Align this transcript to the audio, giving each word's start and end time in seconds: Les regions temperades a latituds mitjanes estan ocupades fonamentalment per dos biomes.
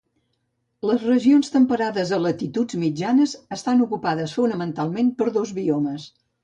Les 0.89 1.03
regions 1.09 1.53
temperades 1.57 2.13
a 2.19 2.19
latituds 2.23 2.79
mitjanes 2.87 3.39
estan 3.59 3.87
ocupades 3.89 4.35
fonamentalment 4.41 5.15
per 5.23 5.33
dos 5.39 5.59
biomes. 5.63 6.15